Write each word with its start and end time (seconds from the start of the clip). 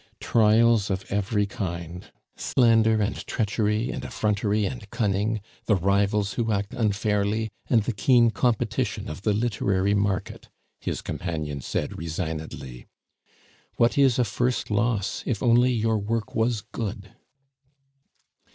"Trials 0.19 0.89
of 0.89 1.05
every 1.11 1.45
kind, 1.45 2.11
slander 2.35 3.03
and 3.03 3.15
treachery, 3.27 3.91
and 3.91 4.03
effrontery 4.03 4.65
and 4.65 4.89
cunning, 4.89 5.41
the 5.67 5.75
rivals 5.75 6.33
who 6.33 6.51
act 6.51 6.73
unfairly, 6.73 7.51
and 7.69 7.83
the 7.83 7.93
keen 7.93 8.31
competition 8.31 9.07
of 9.07 9.21
the 9.21 9.31
literary 9.31 9.93
market," 9.93 10.49
his 10.79 11.03
companion 11.03 11.61
said 11.61 11.99
resignedly. 11.99 12.87
"What 13.75 13.95
is 13.95 14.17
a 14.17 14.23
first 14.25 14.71
loss, 14.71 15.21
if 15.27 15.43
only 15.43 15.71
your 15.71 15.99
work 15.99 16.33
was 16.33 16.61
good?" 16.61 17.11